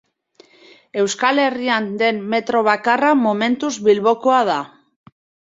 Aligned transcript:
Euskal 1.01 1.41
Herrian 1.43 1.91
den 2.03 2.23
metro 2.33 2.63
bakarra, 2.71 3.13
momentuz, 3.29 3.73
Bilbokoa 3.89 4.41
da. 4.53 4.61